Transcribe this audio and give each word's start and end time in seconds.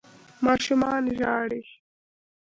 ماشومان 0.45 1.03
ژاړي 1.17 1.63